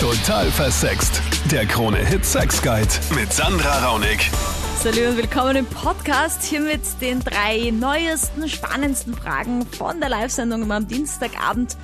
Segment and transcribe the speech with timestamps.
[0.00, 1.20] Total versext.
[1.50, 4.30] Der Krone-Hit Sex Guide mit Sandra Raunig.
[4.78, 10.72] Salut und willkommen im Podcast hier mit den drei neuesten, spannendsten Fragen von der Live-Sendung
[10.72, 11.76] am Dienstagabend.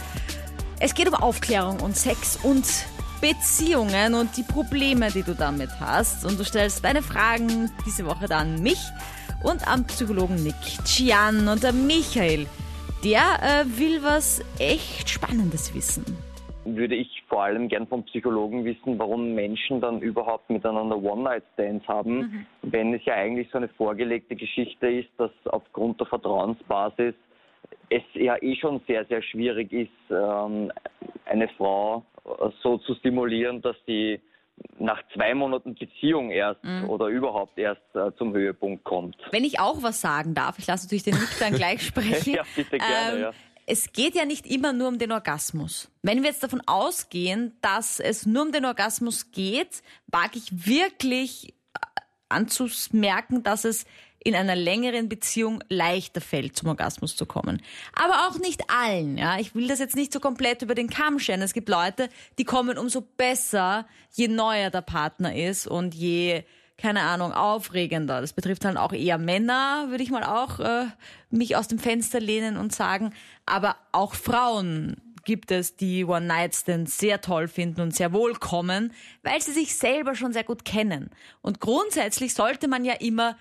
[0.81, 2.65] Es geht um Aufklärung und Sex und
[3.21, 6.25] Beziehungen und die Probleme, die du damit hast.
[6.25, 8.81] Und du stellst deine Fragen diese Woche dann mich
[9.43, 10.55] und am Psychologen Nick
[10.87, 12.47] Gian und der Michael.
[13.05, 16.26] Der äh, will was echt Spannendes wissen
[16.75, 22.19] würde ich vor allem gern vom Psychologen wissen, warum Menschen dann überhaupt miteinander One-Night-Stands haben,
[22.19, 22.47] mhm.
[22.63, 27.15] wenn es ja eigentlich so eine vorgelegte Geschichte ist, dass aufgrund der Vertrauensbasis
[27.91, 30.73] es ja eh schon sehr, sehr schwierig ist, ähm,
[31.25, 32.05] eine Frau
[32.63, 34.21] so zu stimulieren, dass sie
[34.79, 36.89] nach zwei Monaten Beziehung erst mhm.
[36.89, 39.17] oder überhaupt erst äh, zum Höhepunkt kommt.
[39.31, 42.35] Wenn ich auch was sagen darf, ich lasse natürlich den Nick dann gleich sprechen.
[42.35, 43.31] ja, bitte gerne, ähm, ja
[43.67, 45.89] es geht ja nicht immer nur um den Orgasmus.
[46.03, 51.49] Wenn wir jetzt davon ausgehen, dass es nur um den Orgasmus geht, wage ich wirklich
[51.49, 51.79] äh,
[52.29, 53.85] anzumerken, dass es
[54.23, 57.63] in einer längeren Beziehung leichter fällt, zum Orgasmus zu kommen.
[57.93, 59.39] Aber auch nicht allen, ja.
[59.39, 61.43] Ich will das jetzt nicht so komplett über den Kamm scheren.
[61.43, 62.09] Es gibt Leute,
[62.39, 66.43] die kommen umso besser, je neuer der Partner ist und je
[66.79, 68.21] keine Ahnung, aufregender.
[68.21, 70.87] Das betrifft dann auch eher Männer, würde ich mal auch äh,
[71.31, 73.15] mich aus dem Fenster lehnen und sagen.
[73.47, 79.41] Aber auch Frauen gibt es, die One-Night-Stands sehr toll finden und sehr wohl kommen, weil
[79.43, 81.11] sie sich selber schon sehr gut kennen.
[81.43, 83.37] Und grundsätzlich sollte man ja immer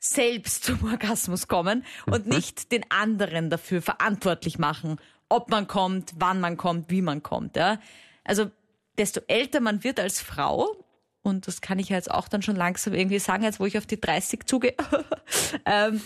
[0.00, 2.34] selbst zum Orgasmus kommen und mhm.
[2.34, 4.96] nicht den anderen dafür verantwortlich machen,
[5.28, 7.56] ob man kommt, wann man kommt, wie man kommt.
[7.56, 7.78] Ja?
[8.24, 8.50] Also
[8.96, 10.76] desto älter man wird als Frau,
[11.22, 13.86] und das kann ich jetzt auch dann schon langsam irgendwie sagen, jetzt wo ich auf
[13.86, 14.74] die 30 zugehe.
[15.66, 16.00] ähm,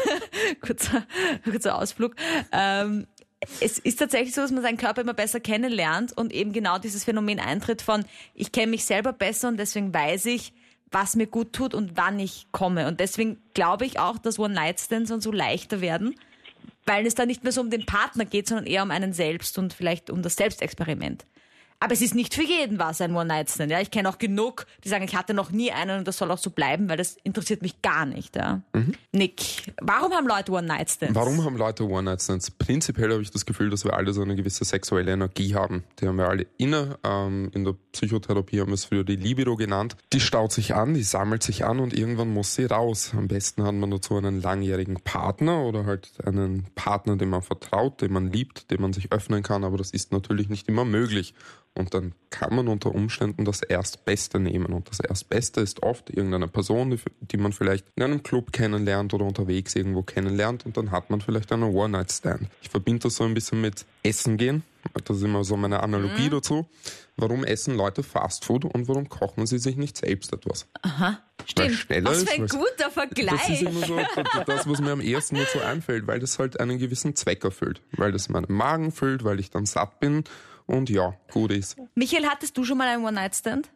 [0.60, 1.06] kurzer,
[1.44, 2.14] kurzer Ausflug.
[2.52, 3.06] Ähm,
[3.60, 7.04] es ist tatsächlich so, dass man seinen Körper immer besser kennenlernt und eben genau dieses
[7.04, 10.54] Phänomen eintritt von, ich kenne mich selber besser und deswegen weiß ich,
[10.90, 12.86] was mir gut tut und wann ich komme.
[12.86, 16.14] Und deswegen glaube ich auch, dass One-Night-Stands dann so leichter werden,
[16.86, 19.58] weil es dann nicht mehr so um den Partner geht, sondern eher um einen selbst
[19.58, 21.26] und vielleicht um das Selbstexperiment.
[21.80, 23.70] Aber es ist nicht für jeden was ein One-Night-Stand.
[23.70, 23.80] Ja?
[23.80, 26.38] Ich kenne auch genug, die sagen, ich hatte noch nie einen und das soll auch
[26.38, 28.36] so bleiben, weil das interessiert mich gar nicht.
[28.36, 28.62] Ja?
[28.72, 28.94] Mhm.
[29.12, 31.14] Nick, warum haben Leute One-Night-Stands?
[31.14, 32.52] Warum haben Leute One-Night-Stands?
[32.52, 35.84] Prinzipiell habe ich das Gefühl, dass wir alle so eine gewisse sexuelle Energie haben.
[36.00, 36.98] Die haben wir alle inne.
[37.04, 39.96] Ähm, in der Psychotherapie haben wir es früher die Libido genannt.
[40.12, 43.12] Die staut sich an, die sammelt sich an und irgendwann muss sie raus.
[43.16, 48.00] Am besten hat man dazu einen langjährigen Partner oder halt einen Partner, dem man vertraut,
[48.00, 49.64] den man liebt, dem man sich öffnen kann.
[49.64, 51.34] Aber das ist natürlich nicht immer möglich.
[51.76, 54.72] Und dann kann man unter Umständen das Erstbeste nehmen.
[54.72, 59.12] Und das Erstbeste ist oft irgendeine Person, die, die man vielleicht in einem Club kennenlernt
[59.12, 60.66] oder unterwegs irgendwo kennenlernt.
[60.66, 62.48] Und dann hat man vielleicht einen One-Night-Stand.
[62.62, 64.62] Ich verbinde das so ein bisschen mit Essen gehen.
[65.04, 66.30] Das ist immer so meine Analogie mhm.
[66.30, 66.66] dazu.
[67.16, 70.66] Warum essen Leute Fastfood und warum kochen sie sich nicht selbst etwas?
[70.82, 71.20] Aha.
[71.46, 71.86] Stimmt.
[72.04, 73.40] Was für ein guter Vergleich.
[73.40, 73.98] Das ist immer so
[74.46, 77.80] das, was mir am ersten so einfällt, weil das halt einen gewissen Zweck erfüllt.
[77.92, 80.24] Weil das meinen Magen füllt, weil ich dann satt bin
[80.66, 81.76] und ja, gut ist.
[81.94, 83.70] Michael, hattest du schon mal einen One-Night-Stand?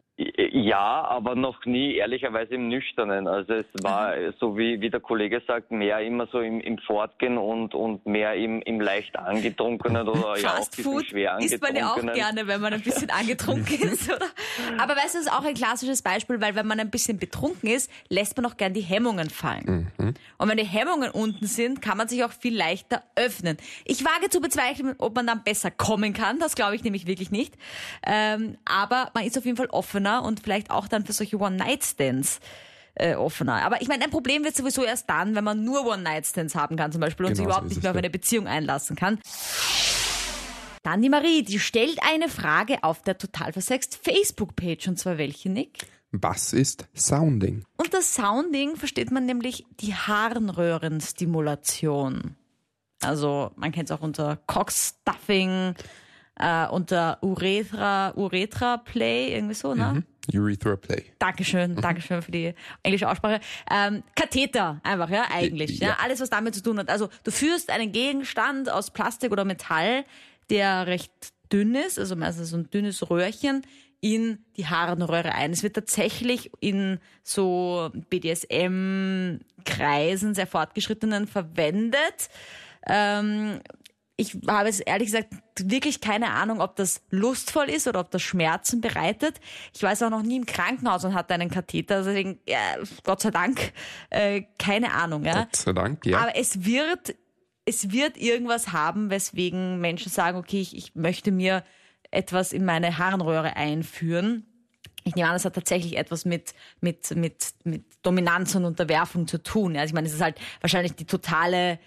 [0.51, 3.27] Ja, aber noch nie ehrlicherweise im Nüchternen.
[3.27, 7.37] Also es war, so wie, wie der Kollege sagt, mehr immer so im, im Fortgehen
[7.37, 11.41] und, und mehr im, im leicht angetrunkenen oder ja auch ein schwer angetrunkenen.
[11.41, 14.25] isst man ja auch gerne, wenn man ein bisschen angetrunken ist, oder?
[14.77, 17.69] Aber weißt du, das ist auch ein klassisches Beispiel, weil wenn man ein bisschen betrunken
[17.69, 19.91] ist, lässt man auch gern die Hemmungen fallen.
[19.97, 20.13] Mhm.
[20.37, 23.57] Und wenn die Hemmungen unten sind, kann man sich auch viel leichter öffnen.
[23.85, 26.39] Ich wage zu bezweifeln, ob man dann besser kommen kann.
[26.39, 27.55] Das glaube ich nämlich wirklich nicht.
[28.05, 31.37] Ähm, aber man ist auf jeden Fall offener offener und vielleicht auch dann für solche
[31.37, 32.39] One-Night-Stands
[32.95, 33.65] äh, offener.
[33.65, 36.93] Aber ich meine, ein Problem wird sowieso erst dann, wenn man nur One-Night-Stands haben kann
[36.93, 39.19] zum Beispiel und genau sich überhaupt so nicht mehr auf eine Beziehung einlassen kann.
[40.83, 45.49] Dann die Marie, die stellt eine Frage auf der Total Versext Facebook-Page und zwar welche,
[45.49, 45.79] Nick?
[46.11, 47.65] Was ist Sounding?
[47.77, 52.35] Unter Sounding versteht man nämlich die Harnröhrenstimulation.
[53.01, 55.75] Also man kennt es auch unter Cockstuffing,
[56.35, 59.93] äh, unter Urethra, Urethra Play, irgendwie so, ne?
[59.93, 60.03] Mhm.
[60.33, 61.05] Urethra Play.
[61.19, 61.75] Dankeschön.
[61.81, 62.53] Dankeschön für die
[62.83, 63.39] englische Aussprache.
[63.71, 65.79] Ähm, Katheter einfach, ja, eigentlich.
[65.79, 65.89] Ja.
[65.89, 65.97] ja.
[66.01, 66.89] Alles, was damit zu tun hat.
[66.89, 70.05] Also du führst einen Gegenstand aus Plastik oder Metall,
[70.49, 71.11] der recht
[71.51, 73.63] dünn ist, also meistens so ein dünnes Röhrchen,
[74.01, 75.51] in die Harnröhre ein.
[75.51, 82.29] Es wird tatsächlich in so BDSM-Kreisen, sehr fortgeschrittenen verwendet.
[82.87, 83.59] Ähm,
[84.19, 85.29] ich habe jetzt ehrlich gesagt
[85.61, 89.39] wirklich keine Ahnung, ob das lustvoll ist oder ob das Schmerzen bereitet.
[89.73, 92.59] Ich war auch noch nie im Krankenhaus und hatte einen Katheter, deswegen, ja,
[93.03, 93.71] Gott sei Dank,
[94.09, 95.23] äh, keine Ahnung.
[95.23, 95.43] Ja.
[95.43, 96.19] Gott sei Dank, ja.
[96.19, 97.15] Aber es wird,
[97.63, 101.63] es wird irgendwas haben, weswegen Menschen sagen, okay, ich, ich möchte mir
[102.11, 104.45] etwas in meine Harnröhre einführen.
[105.05, 109.41] Ich nehme an, das hat tatsächlich etwas mit, mit, mit, mit Dominanz und Unterwerfung zu
[109.41, 109.77] tun.
[109.77, 111.79] Also ich meine, es ist halt wahrscheinlich die totale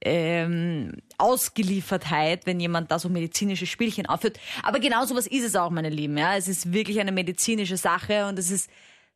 [0.00, 4.38] ähm, Ausgeliefertheit, wenn jemand da so medizinische Spielchen aufführt.
[4.62, 6.16] Aber genau so was ist es auch, meine Lieben.
[6.18, 8.70] Ja, es ist wirklich eine medizinische Sache und es ist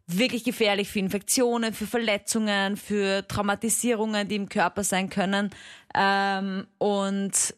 [0.06, 5.50] wirklich gefährlich für Infektionen, für Verletzungen, für Traumatisierungen, die im Körper sein können.
[5.94, 7.54] Ähm, und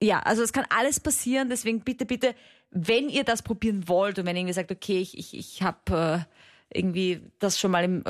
[0.00, 1.48] ja, also es kann alles passieren.
[1.48, 2.34] Deswegen bitte, bitte,
[2.70, 6.24] wenn ihr das probieren wollt und wenn ihr irgendwie sagt, okay, ich, ich, ich habe
[6.28, 6.32] äh,
[6.72, 8.02] irgendwie das schon mal im,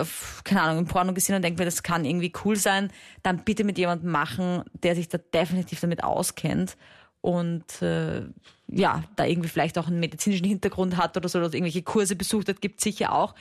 [0.44, 2.90] keine Ahnung, im Porno gesehen und denkt mir, das kann irgendwie cool sein,
[3.22, 6.76] dann bitte mit jemandem machen, der sich da definitiv damit auskennt
[7.20, 8.22] und äh,
[8.68, 12.48] ja, da irgendwie vielleicht auch einen medizinischen Hintergrund hat oder so, oder irgendwelche Kurse besucht
[12.48, 13.34] hat, gibt sicher auch.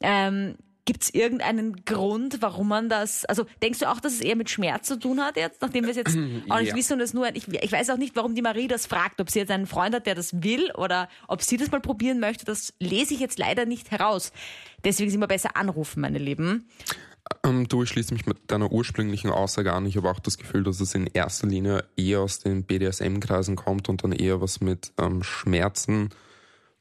[0.00, 4.36] Ähm, Gibt es irgendeinen Grund, warum man das, also denkst du auch, dass es eher
[4.36, 6.16] mit Schmerz zu tun hat jetzt, nachdem wir es jetzt
[6.50, 6.76] auch nicht ja.
[6.76, 9.30] wissen und es nur, ich, ich weiß auch nicht, warum die Marie das fragt, ob
[9.30, 12.44] sie jetzt einen Freund hat, der das will oder ob sie das mal probieren möchte,
[12.44, 14.32] das lese ich jetzt leider nicht heraus.
[14.84, 16.68] Deswegen sind wir besser anrufen, meine Lieben.
[17.42, 19.86] Ähm, du, ich schließe mich mit deiner ursprünglichen Aussage an.
[19.86, 23.88] Ich habe auch das Gefühl, dass es in erster Linie eher aus den BDSM-Kreisen kommt
[23.88, 26.10] und dann eher was mit ähm, Schmerzen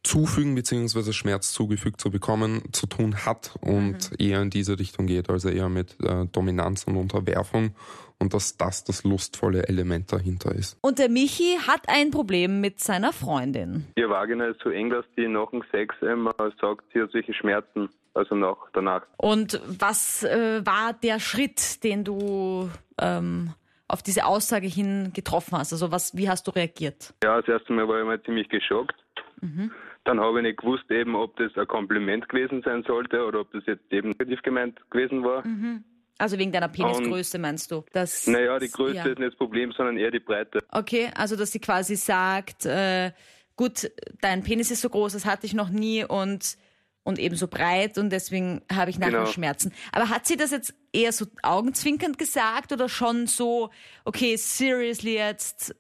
[0.04, 4.18] zufügen beziehungsweise Schmerz zugefügt zu bekommen zu tun hat und mhm.
[4.20, 7.74] eher in diese Richtung geht, also eher mit äh, Dominanz und Unterwerfung
[8.20, 10.78] und dass das das lustvolle Element dahinter ist.
[10.82, 13.86] Und der Michi hat ein Problem mit seiner Freundin.
[13.96, 17.34] Ihr Vagina ist so eng, dass die nach dem Sex immer sagt, sie hat solche
[17.34, 19.04] Schmerzen, also nach, danach.
[19.18, 22.70] Und was äh, war der Schritt, den du
[23.00, 23.54] ähm,
[23.88, 25.74] auf diese Aussage hin getroffen hast?
[25.74, 27.14] Also was, wie hast du reagiert?
[27.24, 28.96] Ja, das erste Mal war ich mal ziemlich geschockt.
[29.42, 29.72] Mhm.
[30.06, 33.52] Dann habe ich nicht gewusst, eben, ob das ein Kompliment gewesen sein sollte oder ob
[33.54, 35.46] das jetzt eben negativ gemeint gewesen war.
[35.48, 35.84] Mhm.
[36.18, 37.84] Also wegen deiner Penisgröße meinst du?
[37.92, 39.06] Dass, naja, die Größe ja.
[39.06, 40.60] ist nicht das Problem, sondern eher die Breite.
[40.72, 43.12] Okay, also dass sie quasi sagt, äh,
[43.56, 43.92] gut,
[44.22, 46.58] dein Penis ist so groß, das hatte ich noch nie und
[47.06, 49.26] und eben so breit und deswegen habe ich nachher genau.
[49.26, 49.74] Schmerzen.
[49.92, 53.72] Aber hat sie das jetzt eher so augenzwinkernd gesagt oder schon so,
[54.06, 55.76] okay, seriously jetzt,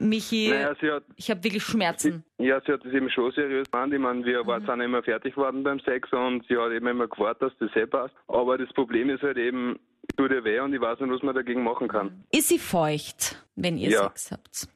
[0.00, 2.24] Michi, naja, hat, ich habe wirklich Schmerzen.
[2.38, 3.92] Sie, ja, sie hat das eben schon seriös gemacht.
[3.92, 4.66] Ich meine, wir mhm.
[4.66, 7.86] sind immer fertig geworden beim Sex und sie hat eben immer gewartet, dass das eh
[7.86, 8.14] passt.
[8.26, 9.78] Aber das Problem ist halt eben,
[10.16, 12.24] tut ihr weh und ich weiß nicht, was man dagegen machen kann.
[12.32, 14.04] Ist sie feucht, wenn ihr ja.
[14.04, 14.68] Sex habt?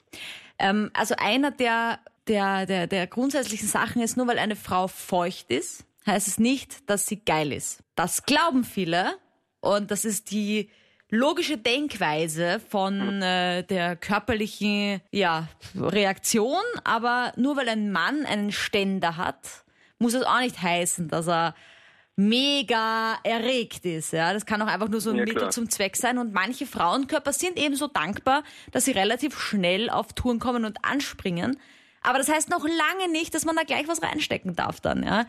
[0.58, 5.50] Ähm, also einer der, der, der, der grundsätzlichen Sachen ist, nur weil eine Frau feucht
[5.50, 7.82] ist, heißt es nicht, dass sie geil ist.
[7.96, 9.14] Das glauben viele
[9.60, 10.68] und das ist die
[11.10, 19.16] logische Denkweise von äh, der körperlichen ja, Reaktion, aber nur weil ein Mann einen Ständer
[19.16, 19.64] hat,
[19.98, 21.54] muss es auch nicht heißen, dass er
[22.16, 24.12] mega erregt ist.
[24.12, 26.18] Ja, das kann auch einfach nur so ein ja, Mittel zum Zweck sein.
[26.18, 30.84] Und manche Frauenkörper sind eben so dankbar, dass sie relativ schnell auf Touren kommen und
[30.84, 31.56] anspringen.
[32.04, 35.02] Aber das heißt noch lange nicht, dass man da gleich was reinstecken darf dann.
[35.02, 35.26] Ja.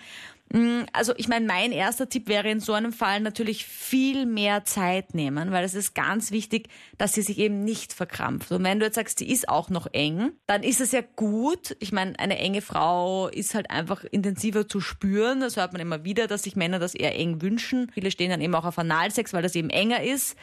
[0.50, 4.66] Mm, also ich meine, mein erster Tipp wäre in so einem Fall natürlich viel mehr
[4.66, 6.68] Zeit nehmen, weil es ist ganz wichtig,
[6.98, 8.52] dass sie sich eben nicht verkrampft.
[8.52, 11.78] Und wenn du jetzt sagst, sie ist auch noch eng, dann ist es ja gut.
[11.80, 15.40] Ich meine, eine enge Frau ist halt einfach intensiver zu spüren.
[15.40, 17.90] Das hört man immer wieder, dass sich Männer das eher eng wünschen.
[17.94, 20.36] Viele stehen dann eben auch auf Analsex, weil das eben enger ist.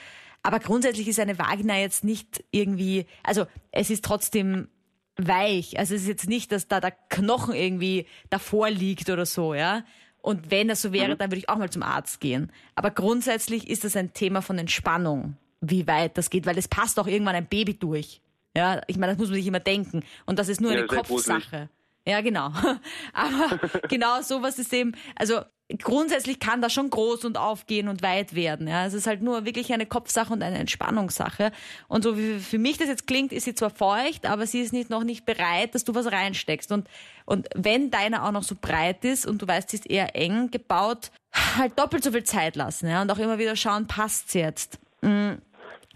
[0.42, 4.68] Aber grundsätzlich ist eine Vagina jetzt nicht irgendwie, also es ist trotzdem
[5.16, 5.78] weich.
[5.78, 9.84] Also es ist jetzt nicht, dass da der Knochen irgendwie davor liegt oder so, ja.
[10.20, 11.18] Und wenn das so wäre, mhm.
[11.18, 12.52] dann würde ich auch mal zum Arzt gehen.
[12.76, 16.98] Aber grundsätzlich ist das ein Thema von Entspannung, wie weit das geht, weil es passt
[17.00, 18.20] auch irgendwann ein Baby durch.
[18.56, 20.04] Ja, ich meine, das muss man sich immer denken.
[20.26, 21.68] Und das ist nur eine Kopfsache.
[22.06, 22.50] Ja, genau.
[23.12, 25.42] Aber genau sowas ist eben, also
[25.78, 28.68] grundsätzlich kann das schon groß und aufgehen und weit werden.
[28.68, 31.52] Ja, es ist halt nur wirklich eine Kopfsache und eine Entspannungssache.
[31.88, 34.72] Und so wie für mich das jetzt klingt, ist sie zwar feucht, aber sie ist
[34.72, 36.72] nicht, noch nicht bereit, dass du was reinsteckst.
[36.72, 36.88] Und,
[37.24, 40.50] und wenn deine auch noch so breit ist und du weißt, sie ist eher eng
[40.50, 41.10] gebaut,
[41.56, 42.88] halt doppelt so viel Zeit lassen.
[42.88, 44.78] Ja, und auch immer wieder schauen, passt's jetzt.
[45.00, 45.34] Mm.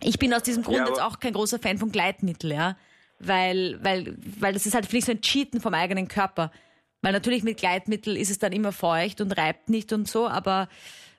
[0.03, 2.77] Ich bin aus diesem Grund ja, jetzt auch kein großer Fan von Gleitmittel, ja.
[3.19, 6.51] Weil, weil, weil das ist halt, finde ich, so ein Cheaten vom eigenen Körper.
[7.03, 10.69] Weil natürlich mit Gleitmittel ist es dann immer feucht und reibt nicht und so, aber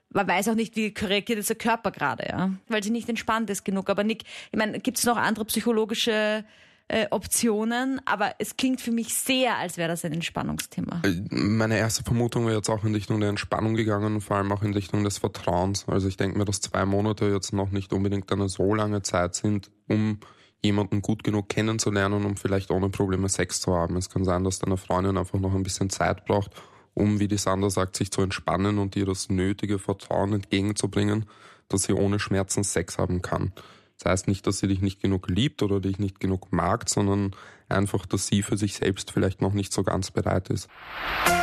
[0.10, 2.52] man weiß auch nicht, wie korrigiert ist der Körper gerade, ja.
[2.68, 3.90] Weil sie nicht entspannt ist genug.
[3.90, 6.46] Aber Nick, ich meine, gibt es noch andere psychologische
[6.88, 11.02] äh, Optionen, aber es klingt für mich sehr, als wäre das ein Entspannungsthema.
[11.04, 14.64] Äh, meine erste Vermutung wäre jetzt auch in Richtung der Entspannung gegangen vor allem auch
[14.64, 15.86] in Richtung des Vertrauens.
[15.88, 19.36] Also ich denke mir, dass zwei Monate jetzt noch nicht unbedingt eine so lange Zeit
[19.36, 20.20] sind, um
[20.64, 23.96] jemanden gut genug kennenzulernen, um vielleicht ohne Probleme Sex zu haben.
[23.98, 26.52] Es kann sein, dass deine Freundin einfach noch ein bisschen Zeit braucht,
[26.94, 31.26] um, wie die Sandra sagt, sich zu entspannen und ihr das nötige Vertrauen entgegenzubringen,
[31.70, 33.54] dass sie ohne Schmerzen Sex haben kann.
[34.02, 37.36] Das heißt nicht, dass sie dich nicht genug liebt oder dich nicht genug mag, sondern
[37.70, 40.70] einfach, dass sie für sich selbst vielleicht noch nicht so ganz bereit ist.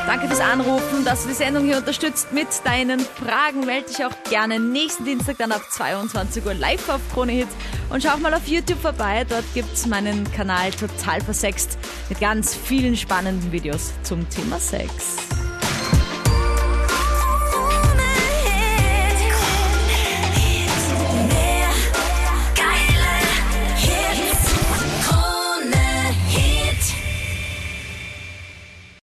[0.07, 3.67] Danke fürs Anrufen, dass du die Sendung hier unterstützt mit deinen Fragen.
[3.67, 7.49] Melde dich auch gerne nächsten Dienstag dann ab 22 Uhr live auf Krone Hit
[7.91, 9.25] und schau auch mal auf YouTube vorbei.
[9.29, 15.34] Dort gibt es meinen Kanal total versext mit ganz vielen spannenden Videos zum Thema Sex.